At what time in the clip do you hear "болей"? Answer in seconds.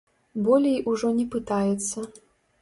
0.45-0.79